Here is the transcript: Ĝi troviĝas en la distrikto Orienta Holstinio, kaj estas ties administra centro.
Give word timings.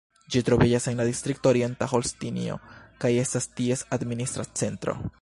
Ĝi 0.35 0.39
troviĝas 0.45 0.87
en 0.91 0.97
la 1.01 1.05
distrikto 1.09 1.51
Orienta 1.51 1.91
Holstinio, 1.93 2.57
kaj 3.05 3.15
estas 3.27 3.51
ties 3.61 3.89
administra 4.01 4.51
centro. 4.63 5.03